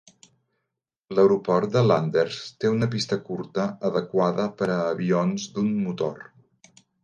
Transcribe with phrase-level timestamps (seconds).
[1.17, 6.29] L'aeroport de Landers té una pista curta, adequada per a avions d'un motor.